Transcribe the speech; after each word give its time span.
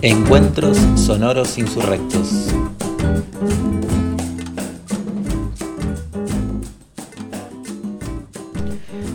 Encuentros 0.00 0.78
sonoros 0.96 1.58
insurrectos. 1.58 2.48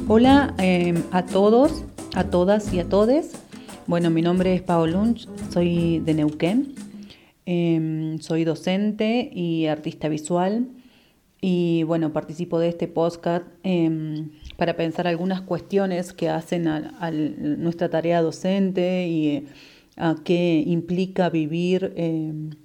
Hola 0.08 0.54
em, 0.60 1.02
a 1.12 1.26
todos, 1.26 1.84
a 2.14 2.26
todas 2.26 2.72
y 2.72 2.80
a 2.80 2.88
todes. 2.88 3.32
Bueno, 3.88 4.12
mi 4.12 4.22
nombre 4.22 4.54
es 4.54 4.62
Pao 4.62 4.86
Lunch, 4.86 5.28
soy 5.52 5.98
de 6.00 6.14
Neuquén. 6.14 6.76
Em, 7.48 8.20
soy 8.20 8.44
docente 8.44 9.32
y 9.34 9.66
artista 9.66 10.10
visual. 10.10 10.68
Y 11.42 11.84
bueno, 11.84 12.14
participo 12.14 12.60
de 12.60 12.70
este 12.70 12.88
podcast 12.88 13.46
em, 13.64 14.30
para 14.58 14.76
pensar 14.76 15.08
algunas 15.08 15.42
cuestiones 15.42 16.14
que 16.14 16.30
hacen 16.30 16.68
a, 16.68 17.12
nuestra 17.12 17.90
tarea 17.90 18.22
docente 18.22 19.08
y 19.08 19.48
a 19.96 20.16
qué 20.24 20.64
implica 20.66 21.30
vivir 21.30 21.94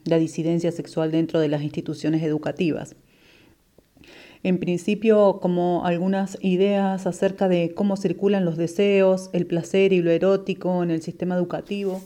la 0.05 0.19
disidencia 0.19 0.73
sexual 0.73 1.11
dentro 1.11 1.41
de 1.41 1.49
las 1.49 1.63
instituciones 1.63 2.23
educativas 2.23 2.97
en 4.43 4.59
principio 4.59 5.39
como 5.41 5.85
algunas 5.85 6.37
ideas 6.41 7.07
acerca 7.07 7.49
de 7.49 7.75
cómo 7.75 7.97
circulan 7.97 8.45
los 8.45 8.57
deseos, 8.57 9.31
el 9.33 9.47
placer 9.47 9.93
y 9.93 10.03
lo 10.03 10.11
erótico 10.11 10.83
en 10.83 10.91
el 10.91 11.03
sistema 11.03 11.37
educativo. 11.37 12.01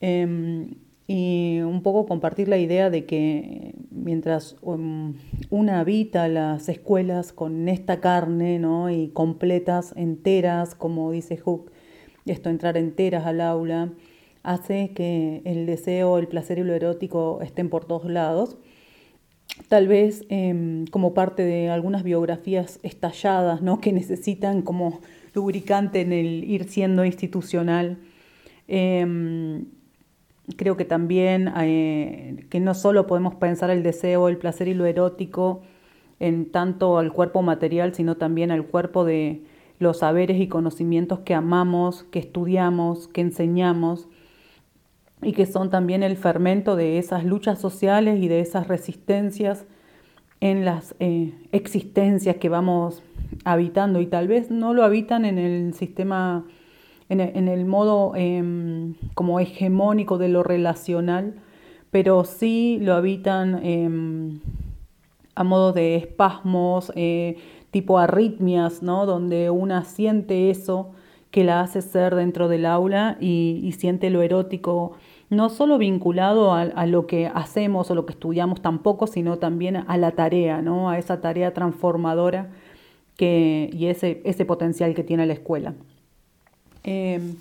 Em, 0.00 0.74
y 1.06 1.58
un 1.60 1.82
poco 1.82 2.06
compartir 2.06 2.48
la 2.48 2.56
idea 2.56 2.88
de 2.88 3.04
que 3.04 3.74
mientras 3.90 4.56
um, 4.62 5.14
una 5.54 5.78
habita 5.78 6.26
las 6.26 6.68
escuelas 6.68 7.32
con 7.32 7.68
esta 7.68 8.00
carne 8.00 8.58
¿no? 8.58 8.90
y 8.90 9.10
completas, 9.10 9.94
enteras, 9.96 10.74
como 10.74 11.12
dice 11.12 11.36
Hook, 11.36 11.70
esto 12.26 12.50
entrar 12.50 12.76
enteras 12.76 13.24
al 13.24 13.40
aula, 13.40 13.92
hace 14.42 14.90
que 14.94 15.42
el 15.44 15.64
deseo, 15.64 16.18
el 16.18 16.26
placer 16.26 16.58
y 16.58 16.64
lo 16.64 16.74
erótico 16.74 17.40
estén 17.40 17.68
por 17.70 17.84
todos 17.84 18.10
lados 18.10 18.58
tal 19.68 19.86
vez 19.86 20.24
em, 20.28 20.86
como 20.86 21.14
parte 21.14 21.44
de 21.44 21.70
algunas 21.70 22.02
biografías 22.02 22.80
estalladas, 22.82 23.62
¿no? 23.62 23.80
que 23.80 23.92
necesitan 23.92 24.62
como 24.62 25.02
lubricante 25.34 26.00
en 26.00 26.12
el 26.12 26.42
ir 26.42 26.64
siendo 26.68 27.04
institucional. 27.04 27.98
Em, 28.66 29.66
creo 30.56 30.76
que 30.76 30.84
también 30.84 31.52
eh, 31.56 32.46
que 32.50 32.60
no 32.60 32.74
solo 32.74 33.06
podemos 33.06 33.34
pensar 33.34 33.70
el 33.70 33.82
deseo, 33.82 34.28
el 34.28 34.38
placer 34.38 34.68
y 34.68 34.74
lo 34.74 34.86
erótico 34.86 35.62
en 36.20 36.50
tanto 36.50 36.98
al 36.98 37.12
cuerpo 37.12 37.42
material, 37.42 37.94
sino 37.94 38.16
también 38.16 38.50
al 38.50 38.66
cuerpo 38.66 39.04
de 39.04 39.42
los 39.78 39.98
saberes 39.98 40.40
y 40.40 40.48
conocimientos 40.48 41.20
que 41.20 41.34
amamos, 41.34 42.04
que 42.04 42.18
estudiamos, 42.18 43.08
que 43.08 43.20
enseñamos 43.20 44.08
y 45.22 45.32
que 45.32 45.46
son 45.46 45.70
también 45.70 46.02
el 46.02 46.16
fermento 46.16 46.76
de 46.76 46.98
esas 46.98 47.24
luchas 47.24 47.58
sociales 47.58 48.22
y 48.22 48.28
de 48.28 48.40
esas 48.40 48.68
resistencias 48.68 49.66
en 50.40 50.64
las 50.64 50.94
eh, 51.00 51.32
existencias 51.52 52.36
que 52.36 52.48
vamos 52.48 53.02
habitando. 53.44 54.00
Y 54.00 54.06
tal 54.06 54.28
vez 54.28 54.50
no 54.50 54.74
lo 54.74 54.84
habitan 54.84 55.24
en 55.24 55.38
el 55.38 55.74
sistema, 55.74 56.44
en 57.20 57.48
el, 57.48 57.64
modo 57.64 58.14
em, 58.16 58.94
hegemónico 59.40 60.18
de 60.18 60.28
lo 60.28 60.42
relacional, 60.42 61.34
pero 61.90 62.24
sí 62.24 62.78
lo 62.80 62.94
habitan 62.94 63.64
em, 63.64 64.40
a 65.34 65.44
modo 65.44 65.72
de 65.72 65.96
espasmos, 65.96 66.92
eh, 66.94 67.36
tipo 67.70 67.98
arritmias, 67.98 68.82
¿no? 68.82 69.06
donde 69.06 69.50
una 69.50 69.84
siente 69.84 70.50
eso 70.50 70.92
que 71.30 71.44
la 71.44 71.60
hace 71.60 71.82
ser 71.82 72.14
dentro 72.14 72.48
del 72.48 72.66
aula 72.66 73.16
y 73.20 73.72
siente 73.76 74.10
lo 74.10 74.22
erótico 74.22 74.96
no 75.34 75.48
solo 75.48 75.78
vinculado 75.78 76.52
a, 76.52 76.86
lo 76.86 77.06
que 77.06 77.26
hacemos 77.26 77.90
o 77.90 77.94
lo 77.94 78.06
que 78.06 78.12
estudiamos 78.12 78.60
tampoco, 78.60 79.06
sino 79.06 79.38
también 79.38 79.76
a 79.76 79.96
la 79.96 80.12
tarea, 80.12 80.62
¿no? 80.62 80.90
a 80.90 80.98
esa 80.98 81.20
tarea 81.20 81.52
transformadora 81.52 82.50
que, 83.16 83.70
y 83.72 83.86
ese, 83.86 84.22
ese 84.24 84.44
potencial 84.44 84.94
que 84.94 85.04
tiene 85.04 85.26
la 85.26 85.32
escuela. 85.32 85.74
Em, 86.84 87.36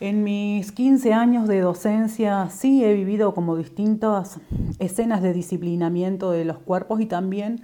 en 0.00 0.24
mis 0.24 0.72
15 0.72 1.12
años 1.12 1.48
de 1.48 1.60
docencia 1.60 2.48
sí 2.50 2.84
he 2.84 2.92
vivido 2.94 3.34
como 3.34 3.56
distintas 3.56 4.40
escenas 4.78 5.22
de 5.22 5.32
disciplinamiento 5.32 6.32
de 6.32 6.44
los 6.44 6.58
cuerpos 6.58 7.00
y 7.00 7.06
también 7.06 7.62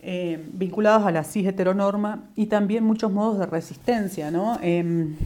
eh, 0.00 0.44
vinculados 0.52 1.04
a 1.04 1.10
la 1.10 1.24
cis 1.24 1.46
heteronorma 1.46 2.28
y 2.36 2.46
también 2.46 2.84
muchos 2.84 3.10
modos 3.10 3.38
de 3.38 3.46
resistencia. 3.46 4.30
¿no? 4.30 4.58
Em, 4.62 5.16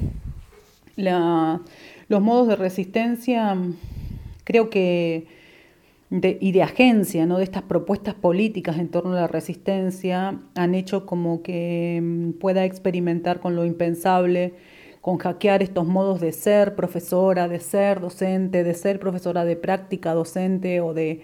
los 0.97 2.23
modos 2.23 2.49
de 2.49 2.57
resistencia, 2.57 3.57
creo 4.45 4.71
que, 4.71 5.27
y 6.11 6.53
de 6.53 6.63
agencia, 6.63 7.27
¿no? 7.27 7.39
de 7.39 7.45
estas 7.45 7.63
propuestas 7.63 8.15
políticas 8.15 8.79
en 8.79 8.89
torno 8.89 9.13
a 9.13 9.21
la 9.23 9.27
resistencia, 9.27 10.39
han 10.55 10.75
hecho 10.75 11.05
como 11.05 11.43
que 11.43 12.01
mm, 12.03 12.31
pueda 12.39 12.65
experimentar 12.65 13.41
con 13.41 13.57
lo 13.57 13.65
impensable, 13.65 14.55
con 15.01 15.19
hackear 15.19 15.63
estos 15.63 15.87
modos 15.87 16.21
de 16.21 16.33
ser 16.33 16.75
profesora, 16.75 17.49
de 17.49 17.61
ser 17.61 18.01
docente, 18.01 18.65
de 18.65 18.75
ser 18.75 18.99
profesora 18.99 19.45
de 19.45 19.57
práctica 19.57 20.15
docente 20.15 20.81
o 20.81 20.95
de... 20.95 21.23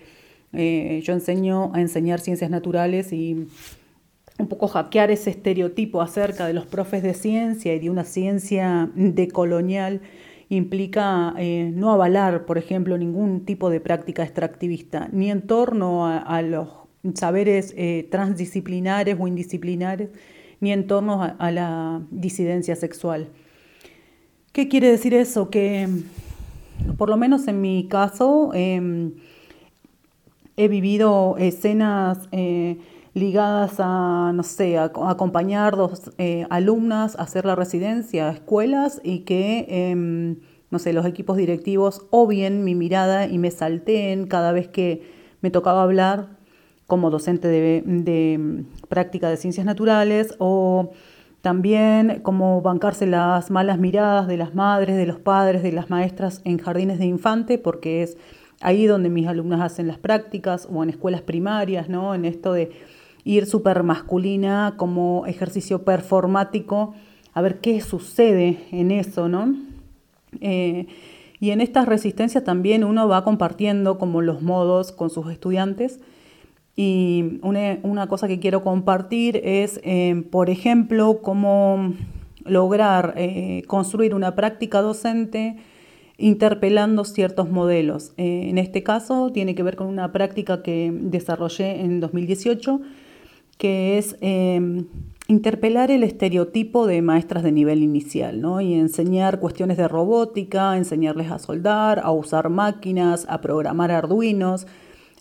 Eh, 0.53 1.01
yo 1.03 1.13
enseño 1.13 1.73
a 1.75 1.81
enseñar 1.81 2.21
ciencias 2.21 2.51
naturales 2.51 3.13
y 3.13 3.49
un 4.39 4.49
poco 4.49 4.69
hackear 4.69 5.11
ese 5.11 5.31
estereotipo 5.31 6.01
acerca 6.01 6.47
de 6.47 6.55
los 6.55 6.67
profes 6.67 7.03
de 7.03 7.15
ciencia 7.15 7.75
y 7.75 7.79
de 7.79 7.91
una 7.91 8.05
ciencia 8.05 8.91
decolonial 8.95 10.01
implica 10.49 11.35
eh, 11.39 11.71
no 11.75 11.93
avalar, 11.93 12.45
por 12.45 12.59
ejemplo, 12.59 12.97
ningún 12.97 13.45
tipo 13.45 13.71
de 13.71 13.81
práctica 13.81 14.23
extractivista, 14.23 15.09
ni 15.13 15.31
en 15.31 15.43
torno 15.43 16.07
a, 16.07 16.41
los 16.43 16.69
saberes 17.15 17.75
eh, 17.77 18.07
transdisciplinares 18.11 19.17
o 19.19 19.27
indisciplinares, 19.27 20.11
ni 20.61 20.73
en 20.73 20.87
torno 20.87 21.23
a, 21.23 21.51
la 21.51 22.03
disidencia 22.11 22.77
sexual. 22.77 23.29
¿Qué 24.57 24.69
quiere 24.69 24.91
decir 24.91 25.13
eso? 25.13 25.51
Que, 25.51 25.87
por 26.97 27.11
lo 27.11 27.19
menos 27.19 27.47
en 27.47 27.61
mi 27.61 27.89
caso, 27.89 28.53
em, 28.55 29.13
he 30.57 30.69
vivido 30.69 31.37
escenas 31.37 32.27
eh, 32.33 32.79
ligadas 33.13 33.75
a, 33.81 34.33
no 34.35 34.43
sé, 34.43 34.79
acompañar 34.79 35.77
dos 35.77 36.11
eh, 36.17 36.47
alumnas 36.49 37.17
a 37.17 37.25
hacer 37.25 37.45
la 37.45 37.55
residencia 37.55 38.31
a 38.31 38.33
escuelas 38.33 39.03
y 39.05 39.27
que, 39.27 39.67
em, 39.69 40.37
no 40.71 40.79
sé, 40.79 40.95
los 40.95 41.05
equipos 41.05 41.37
directivos 41.37 42.07
o 42.09 42.27
bien 42.27 42.65
mi 42.65 42.75
mirada 42.75 43.27
y 43.27 43.37
me 43.37 43.51
salteen 43.51 44.27
cada 44.27 44.53
vez 44.53 44.69
que 44.69 45.03
me 45.43 45.51
tocaba 45.51 45.83
hablar 45.83 46.31
como 46.87 47.11
docente 47.11 47.49
de, 47.49 47.83
de 47.85 48.65
práctica 48.89 49.29
de 49.29 49.37
ciencias 49.37 49.67
naturales 49.67 50.35
o 50.39 50.93
también 51.47 52.23
como 52.25 52.61
bancarse 52.61 53.07
las 53.07 53.53
malas 53.53 53.79
miradas 53.79 54.27
de 54.27 54.37
las 54.37 54.57
madres, 54.57 54.97
de 54.97 55.07
los 55.07 55.21
padres, 55.21 55.63
de 55.63 55.71
las 55.71 55.91
maestras 55.91 56.41
en 56.43 56.59
jardines 56.59 56.99
de 56.99 57.07
infante, 57.07 57.57
porque 57.57 58.03
es 58.03 58.19
ahí 58.61 58.87
donde 58.87 59.11
mis 59.11 59.29
alumnas 59.29 59.61
hacen 59.61 59.87
las 59.87 59.97
prácticas 59.97 60.67
o 60.69 60.83
en 60.83 60.91
escuelas 60.91 61.23
primarias, 61.23 61.89
¿no? 61.89 62.17
En 62.17 62.25
esto 62.25 62.53
de 62.53 62.73
ir 63.23 63.47
súper 63.47 63.85
masculina 63.85 64.75
como 64.77 65.25
ejercicio 65.27 65.85
performático, 65.85 66.97
a 67.33 67.43
ver 67.43 67.61
qué 67.61 67.81
sucede 67.81 68.67
en 68.73 68.91
eso, 68.91 69.29
¿no? 69.29 69.55
Eh, 70.41 70.89
y 71.39 71.51
en 71.53 71.61
estas 71.61 71.87
resistencias 71.87 72.43
también 72.43 72.83
uno 72.83 73.07
va 73.07 73.23
compartiendo 73.23 73.99
como 73.99 74.21
los 74.21 74.43
modos 74.43 74.91
con 74.91 75.11
sus 75.11 75.31
estudiantes. 75.31 76.01
Y 76.77 77.41
una, 77.43 78.07
cosa 78.07 78.29
que 78.29 78.39
quiero 78.39 78.63
compartir 78.63 79.41
es, 79.43 79.81
eh, 79.83 80.25
por 80.31 80.51
ejemplo, 80.51 81.21
cómo 81.23 81.95
lograr 82.45 83.15
eh, 83.17 83.63
construir 83.67 84.15
una 84.15 84.35
práctica 84.35 84.83
docente 84.83 85.57
interpelando 86.19 87.05
ciertos 87.05 87.51
modelos. 87.51 88.13
en 88.17 88.57
este 88.57 88.83
caso 88.83 89.33
tiene 89.33 89.55
que 89.55 89.63
ver 89.63 89.77
con 89.77 89.87
una 89.87 90.13
práctica 90.13 90.63
que 90.63 90.91
desarrollé 90.93 91.83
en 91.83 92.01
2018 92.01 92.81
que 93.59 93.99
es 93.99 94.17
em, 94.21 94.87
interpelar 95.29 95.91
el 95.91 96.03
estereotipo 96.03 96.87
de 96.87 97.03
maestras 97.03 97.43
de 97.43 97.53
nivel 97.53 97.83
inicial, 97.83 98.41
¿no? 98.41 98.61
Y 98.61 98.75
enseñar 98.75 99.41
cuestiones 99.41 99.77
de 99.77 99.89
robótica, 99.89 100.77
enseñarles 100.77 101.31
a 101.31 101.39
soldar, 101.39 102.01
a 102.01 102.11
usar 102.13 102.49
máquinas, 102.49 103.27
a 103.29 103.41
programar 103.41 103.91
arduinos, 103.91 104.67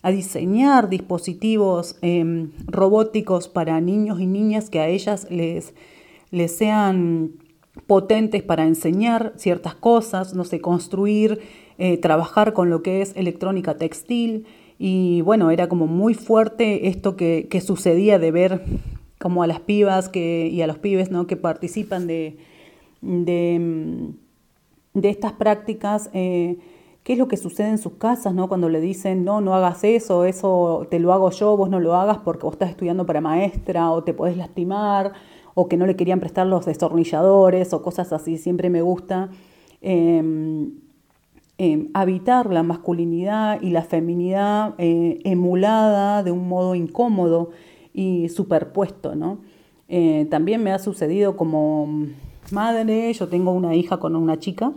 a 0.06 0.12
diseñar 0.12 0.88
dispositivos 0.88 1.96
em, 2.00 2.52
robóticos 2.68 3.48
para 3.48 3.80
niños 3.80 4.20
y 4.20 4.26
niñas 4.26 4.70
que 4.70 4.78
a 4.78 4.86
ellas 4.86 5.26
les, 5.30 5.74
les 6.30 6.56
sean 6.56 7.32
potentes 7.88 8.44
para 8.44 8.68
enseñar 8.68 9.32
ciertas 9.36 9.74
cosas, 9.74 10.32
no 10.32 10.44
sé, 10.44 10.60
construir, 10.60 11.40
eh, 11.78 11.98
trabajar 11.98 12.52
con 12.52 12.70
lo 12.70 12.84
que 12.84 13.02
es 13.02 13.16
electrónica 13.16 13.78
textil. 13.78 14.46
Y 14.78 15.22
bueno, 15.22 15.50
era 15.50 15.68
como 15.68 15.88
muy 15.88 16.14
fuerte 16.14 16.86
esto 16.86 17.16
que, 17.16 17.48
sucedía 17.60 18.20
de 18.20 18.30
ver 18.30 18.62
como 19.18 19.42
a 19.42 19.48
las 19.48 19.58
pibas 19.58 20.08
que, 20.08 20.46
y 20.46 20.62
a 20.62 20.68
los 20.68 20.78
pibes 20.78 21.10
¿no? 21.10 21.26
que 21.26 21.34
participan 21.34 22.06
de, 22.06 22.36
de, 23.00 24.14
estas 25.02 25.32
prácticas. 25.32 26.10
Eh, 26.14 26.58
qué 27.06 27.12
es 27.12 27.20
lo 27.20 27.28
que 27.28 27.36
sucede 27.36 27.68
en 27.68 27.78
sus 27.78 27.92
casas, 27.92 28.34
¿no? 28.34 28.48
Cuando 28.48 28.68
le 28.68 28.80
dicen, 28.80 29.24
no, 29.24 29.40
no 29.40 29.54
hagas 29.54 29.84
eso, 29.84 30.24
eso 30.24 30.88
te 30.90 30.98
lo 30.98 31.12
hago 31.12 31.30
yo, 31.30 31.56
vos 31.56 31.70
no 31.70 31.78
lo 31.78 31.94
hagas 31.94 32.18
porque 32.18 32.42
vos 32.42 32.54
estás 32.54 32.70
estudiando 32.70 33.06
para 33.06 33.20
maestra 33.20 33.92
o 33.92 34.02
te 34.02 34.12
podés 34.12 34.36
lastimar 34.36 35.12
o 35.54 35.68
que 35.68 35.76
no 35.76 35.86
le 35.86 35.94
querían 35.94 36.18
prestar 36.18 36.48
los 36.48 36.66
destornilladores 36.66 37.72
o 37.72 37.80
cosas 37.80 38.12
así. 38.12 38.38
Siempre 38.38 38.70
me 38.70 38.82
gusta 38.82 39.30
em, 39.82 40.72
em, 41.58 41.90
habitar 41.94 42.52
la 42.52 42.64
masculinidad 42.64 43.62
y 43.62 43.70
la 43.70 43.82
feminidad 43.82 44.74
eh, 44.78 45.20
emulada 45.22 46.24
de 46.24 46.32
un 46.32 46.48
modo 46.48 46.74
incómodo 46.74 47.50
y 47.94 48.30
superpuesto, 48.30 49.14
¿no? 49.14 49.38
Eh, 49.88 50.26
también 50.28 50.60
me 50.60 50.72
ha 50.72 50.80
sucedido 50.80 51.36
como 51.36 51.86
madre, 52.50 53.12
yo 53.12 53.28
tengo 53.28 53.52
una 53.52 53.76
hija 53.76 53.98
con 53.98 54.16
una 54.16 54.40
chica, 54.40 54.72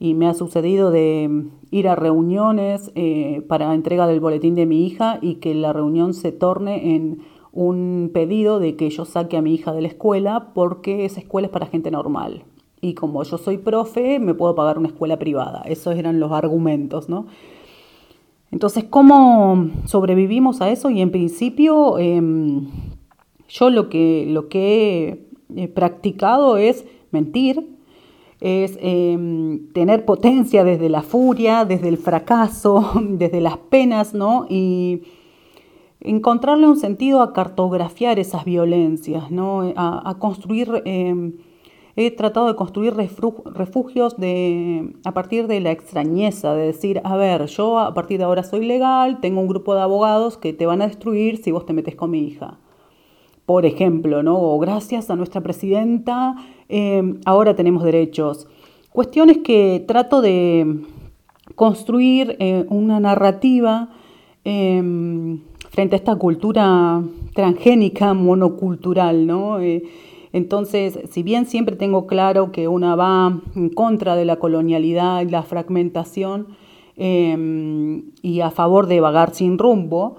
y 0.00 0.14
me 0.14 0.26
ha 0.26 0.34
sucedido 0.34 0.90
de 0.90 1.44
ir 1.70 1.86
a 1.86 1.94
reuniones 1.94 2.90
eh, 2.94 3.44
para 3.46 3.74
entrega 3.74 4.06
del 4.06 4.18
boletín 4.18 4.54
de 4.54 4.64
mi 4.64 4.86
hija 4.86 5.18
y 5.20 5.36
que 5.36 5.54
la 5.54 5.74
reunión 5.74 6.14
se 6.14 6.32
torne 6.32 6.96
en 6.96 7.20
un 7.52 8.10
pedido 8.14 8.60
de 8.60 8.76
que 8.76 8.88
yo 8.88 9.04
saque 9.04 9.36
a 9.36 9.42
mi 9.42 9.54
hija 9.54 9.74
de 9.74 9.82
la 9.82 9.88
escuela 9.88 10.52
porque 10.54 11.04
esa 11.04 11.20
escuela 11.20 11.46
es 11.46 11.52
para 11.52 11.66
gente 11.66 11.90
normal. 11.90 12.44
Y 12.80 12.94
como 12.94 13.22
yo 13.24 13.36
soy 13.36 13.58
profe, 13.58 14.18
me 14.18 14.32
puedo 14.32 14.54
pagar 14.54 14.78
una 14.78 14.88
escuela 14.88 15.18
privada. 15.18 15.60
Esos 15.66 15.94
eran 15.94 16.18
los 16.18 16.32
argumentos, 16.32 17.10
¿no? 17.10 17.26
Entonces, 18.50 18.84
¿cómo 18.88 19.68
sobrevivimos 19.84 20.62
a 20.62 20.70
eso? 20.70 20.88
Y 20.88 21.02
en 21.02 21.10
principio, 21.10 21.98
em, 21.98 22.68
yo 23.48 23.68
lo 23.68 23.90
que, 23.90 24.24
lo 24.26 24.48
que 24.48 25.28
he 25.54 25.68
practicado 25.68 26.56
es 26.56 26.86
mentir, 27.10 27.79
es 28.40 28.78
em, 28.80 29.68
tener 29.72 30.04
potencia 30.04 30.64
desde 30.64 30.88
la 30.88 31.02
furia, 31.02 31.64
desde 31.64 31.88
el 31.88 31.98
fracaso, 31.98 32.90
desde 33.02 33.40
las 33.40 33.58
penas, 33.58 34.14
¿no? 34.14 34.46
Y 34.48 35.02
encontrarle 36.00 36.66
un 36.66 36.78
sentido 36.78 37.20
a 37.20 37.34
cartografiar 37.34 38.18
esas 38.18 38.44
violencias, 38.44 39.30
¿no? 39.30 39.72
A, 39.76 40.16
construir, 40.18 40.82
em, 40.86 41.34
he 41.96 42.10
tratado 42.10 42.46
de 42.46 42.56
construir 42.56 42.94
refugios 42.94 44.16
de, 44.16 44.94
a 45.04 45.12
partir 45.12 45.46
de 45.46 45.60
la 45.60 45.70
extrañeza, 45.72 46.54
de 46.54 46.66
decir, 46.66 47.02
a 47.04 47.16
ver, 47.16 47.46
yo 47.46 47.78
a 47.78 47.92
partir 47.92 48.18
de 48.18 48.24
ahora 48.24 48.42
soy 48.42 48.64
legal, 48.64 49.20
tengo 49.20 49.40
un 49.40 49.48
grupo 49.48 49.74
de 49.74 49.82
abogados 49.82 50.38
que 50.38 50.54
te 50.54 50.64
van 50.64 50.80
a 50.80 50.86
destruir 50.86 51.42
si 51.42 51.50
vos 51.52 51.66
te 51.66 51.74
metes 51.74 51.96
con 51.96 52.10
mi 52.10 52.20
hija 52.20 52.59
por 53.46 53.66
ejemplo, 53.66 54.22
¿no? 54.22 54.38
o 54.40 54.58
gracias 54.58 55.10
a 55.10 55.16
nuestra 55.16 55.40
presidenta, 55.40 56.36
em, 56.68 57.18
ahora 57.24 57.56
tenemos 57.56 57.82
derechos. 57.82 58.46
Cuestiones 58.92 59.38
que 59.38 59.84
trato 59.86 60.20
de 60.20 60.84
construir 61.54 62.36
eh, 62.38 62.64
una 62.68 63.00
narrativa 63.00 63.90
em, 64.44 65.40
frente 65.70 65.94
a 65.94 65.98
esta 65.98 66.16
cultura 66.16 67.02
transgénica, 67.34 68.14
monocultural, 68.14 69.26
¿no? 69.26 69.60
Eh, 69.60 69.82
entonces, 70.32 70.98
si 71.10 71.22
bien 71.22 71.46
siempre 71.46 71.76
tengo 71.76 72.06
claro 72.06 72.52
que 72.52 72.68
una 72.68 72.94
va 72.94 73.40
en 73.56 73.68
contra 73.70 74.14
de 74.14 74.24
la 74.24 74.36
colonialidad 74.36 75.22
y 75.22 75.30
la 75.30 75.42
fragmentación 75.42 76.48
em, 76.96 78.12
y 78.22 78.40
a 78.40 78.50
favor 78.50 78.86
de 78.86 79.00
vagar 79.00 79.34
sin 79.34 79.58
rumbo, 79.58 80.16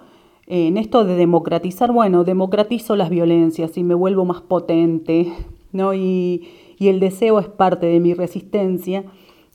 en 0.48 0.78
esto 0.78 1.06
de 1.06 1.16
democratizar, 1.16 1.92
bueno, 1.92 2.24
democratizo 2.24 2.96
las 2.96 3.10
violencias 3.10 3.78
y 3.78 3.84
me 3.84 3.94
vuelvo 3.94 4.26
más 4.26 4.42
potente, 4.42 5.32
¿no? 5.72 5.94
Y, 5.94 6.48
el 6.80 7.00
deseo 7.00 7.40
es 7.40 7.48
parte 7.48 7.86
de 7.86 8.00
mi 8.00 8.16
resistencia 8.16 9.04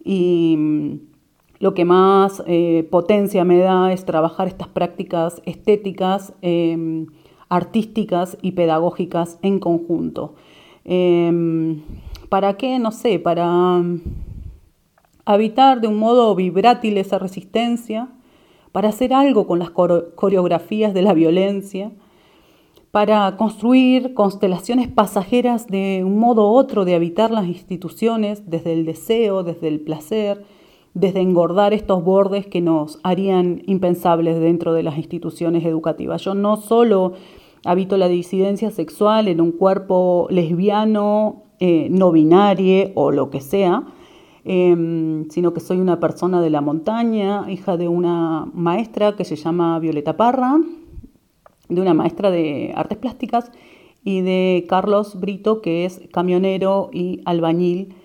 y 0.05 0.55
mm, 0.57 0.99
lo 1.59 1.75
que 1.75 1.85
más 1.85 2.41
eh, 2.47 2.87
potencia 2.89 3.45
me 3.45 3.59
da 3.59 3.93
es 3.93 4.05
trabajar 4.05 4.47
estas 4.47 4.69
prácticas 4.69 5.43
estéticas, 5.45 6.33
em, 6.41 7.07
artísticas 7.49 8.39
y 8.43 8.53
pedagógicas 8.53 9.41
en 9.43 9.59
conjunto. 9.59 10.37
Em, 10.85 11.83
¿Para 12.29 12.57
qué? 12.57 12.79
No 12.79 12.93
sé, 12.93 13.19
para 13.19 13.47
mm, 13.79 14.03
habitar 15.25 15.81
de 15.81 15.89
un 15.89 15.99
modo 15.99 16.33
vibrátil 16.37 16.97
esa 16.97 17.19
resistencia, 17.19 18.09
para 18.77 18.91
hacer 18.91 19.15
algo 19.15 19.47
con 19.47 19.59
las 19.59 19.71
coreografías 19.71 20.93
de 20.93 21.01
la 21.01 21.15
violencia, 21.15 21.93
para 22.91 23.35
construir 23.39 24.13
constelaciones 24.13 24.87
pasajeras 24.87 25.67
de 25.67 26.03
un 26.05 26.19
modo 26.19 26.53
u 26.53 26.57
otro 26.57 26.85
de 26.85 26.95
habitar 26.95 27.31
las 27.31 27.47
instituciones 27.47 28.51
desde 28.51 28.75
el 28.75 28.85
deseo, 28.85 29.45
desde 29.45 29.69
el 29.69 29.81
placer, 29.81 30.45
desde 30.93 31.23
engordar 31.23 31.73
estos 31.73 32.05
bordes 32.05 32.47
que 32.47 32.61
nos 32.61 33.01
harían 33.03 33.63
impensables 33.65 34.39
dentro 34.41 34.75
de 34.75 34.83
las 34.83 34.99
instituciones 34.99 35.65
educativas. 35.65 36.21
Yo 36.21 36.35
no 36.35 36.59
solo 36.59 37.15
habito 37.65 37.97
la 37.97 38.09
disidencia 38.09 38.71
sexual 38.71 39.27
en 39.27 39.41
un 39.41 39.53
cuerpo 39.53 40.27
lesbiano, 40.29 41.45
eh, 41.61 41.89
no 41.91 42.13
binario 42.13 42.91
o 42.95 43.11
lo 43.11 43.31
que 43.31 43.41
sea, 43.41 43.85
Em, 44.49 45.29
sino 45.29 45.53
que 45.53 45.59
soy 45.59 45.79
una 45.81 45.99
persona 45.99 46.41
de 46.41 46.51
la 46.51 46.61
montaña, 46.61 47.51
hija 47.51 47.77
de 47.77 47.89
una 47.89 48.47
maestra 48.55 49.17
que 49.17 49.25
se 49.25 49.35
llama 49.35 49.81
Violeta 49.81 50.17
Parra, 50.17 50.61
de 51.69 51.81
una 51.81 51.95
maestra 51.95 52.31
de 52.31 52.73
artes 52.77 52.97
plásticas 52.97 53.51
y 54.05 54.21
de 54.21 54.65
Carlos 54.69 55.19
Brito, 55.19 55.61
que 55.63 55.85
es 55.85 56.01
camionero 56.13 56.91
y 56.93 57.23
albañil. 57.25 57.97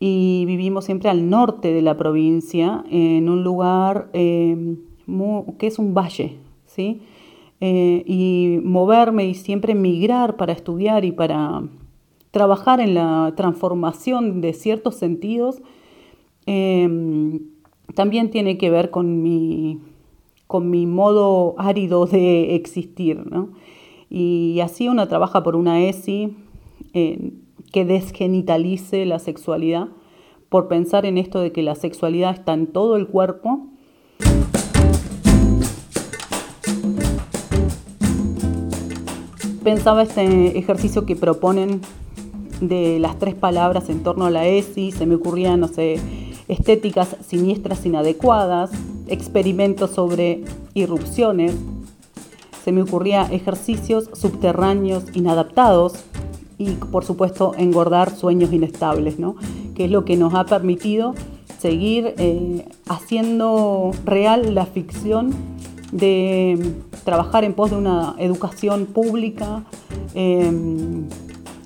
Y 0.00 0.44
vivimos 0.46 0.86
siempre 0.86 1.10
al 1.10 1.28
norte 1.28 1.74
de 1.74 1.82
la 1.82 1.98
provincia, 1.98 2.82
en 2.90 3.28
un 3.28 3.44
lugar 3.44 4.08
em, 4.14 4.78
que 5.58 5.66
es 5.66 5.78
un 5.78 5.92
valle, 5.92 6.38
¿sí? 6.64 7.02
Eh, 7.60 8.02
y 8.06 8.58
moverme 8.64 9.26
y 9.26 9.34
siempre 9.34 9.74
migrar 9.74 10.36
para 10.36 10.54
estudiar 10.54 11.04
y 11.04 11.12
para 11.12 11.62
trabajar 12.34 12.80
en 12.80 12.94
la 12.94 13.32
transformación 13.36 14.40
de 14.40 14.54
ciertos 14.54 14.96
sentidos 14.96 15.62
em, 16.46 17.38
también 17.94 18.30
tiene 18.30 18.58
que 18.58 18.70
ver 18.70 18.90
con 18.90 19.22
mi, 19.22 19.78
con 20.48 20.68
mi 20.68 20.84
modo 20.84 21.54
árido 21.58 22.06
de 22.06 22.56
existir. 22.56 23.22
Y 24.10 24.58
así 24.60 24.88
uno 24.88 25.06
trabaja 25.06 25.44
por 25.44 25.54
una 25.54 25.80
ESI 25.80 26.36
que 26.92 27.84
desgenitalice 27.84 29.06
la 29.06 29.20
sexualidad, 29.20 29.88
por 30.48 30.66
pensar 30.66 31.06
en 31.06 31.18
esto 31.18 31.38
de 31.38 31.52
que 31.52 31.62
la 31.62 31.76
sexualidad 31.76 32.34
está 32.34 32.52
en 32.52 32.66
todo 32.66 32.96
el 32.96 33.06
cuerpo. 33.06 33.68
Pensaba 39.62 40.02
este 40.02 40.58
ejercicio 40.58 41.06
que 41.06 41.14
proponen 41.14 41.80
de 42.68 42.98
las 42.98 43.18
tres 43.18 43.34
palabras 43.34 43.88
en 43.88 44.02
torno 44.02 44.26
a 44.26 44.30
la 44.30 44.46
ESI, 44.46 44.92
se 44.92 45.06
me 45.06 45.14
ocurrían, 45.14 45.60
no 45.60 45.68
sé, 45.68 45.98
estéticas 46.48 47.16
siniestras 47.26 47.84
inadecuadas, 47.86 48.70
experimentos 49.06 49.90
sobre 49.90 50.44
irrupciones, 50.74 51.54
se 52.64 52.72
me 52.72 52.82
ocurría 52.82 53.22
ejercicios 53.30 54.08
subterráneos 54.14 55.04
inadaptados 55.12 56.04
y 56.56 56.70
por 56.70 57.04
supuesto 57.04 57.52
engordar 57.58 58.14
sueños 58.14 58.52
inestables, 58.52 59.18
¿no? 59.18 59.36
que 59.74 59.84
es 59.86 59.90
lo 59.90 60.04
que 60.04 60.16
nos 60.16 60.34
ha 60.34 60.46
permitido 60.46 61.14
seguir 61.58 62.14
eh, 62.16 62.66
haciendo 62.88 63.90
real 64.04 64.54
la 64.54 64.66
ficción 64.66 65.34
de 65.92 66.74
trabajar 67.04 67.44
en 67.44 67.52
pos 67.52 67.70
de 67.70 67.76
una 67.76 68.14
educación 68.18 68.86
pública, 68.86 69.64
em, 70.14 71.04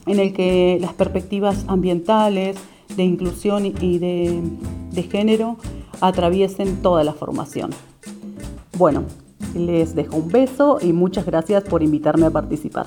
en 0.08 0.18
el 0.18 0.32
que 0.32 0.78
las 0.80 0.92
perspectivas 0.94 1.64
ambientales, 1.68 2.56
de 2.96 3.04
inclusión 3.04 3.66
y 3.66 3.98
de, 3.98 4.42
género 5.10 5.56
atraviesen 6.00 6.82
toda 6.82 7.04
la 7.04 7.12
formación. 7.12 7.70
Bueno, 8.76 9.04
les 9.54 9.94
dejo 9.94 10.16
un 10.16 10.28
beso 10.28 10.78
y 10.82 10.92
muchas 10.92 11.24
gracias 11.24 11.62
por 11.62 11.84
invitarme 11.84 12.26
a 12.26 12.30
participar. 12.30 12.86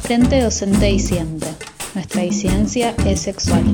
Frente 0.00 0.42
docente 0.42 0.90
y 0.90 0.98
siempre. 0.98 1.48
Nuestra 1.94 2.22
disidencia 2.22 2.94
es 3.06 3.20
sexual. 3.20 3.64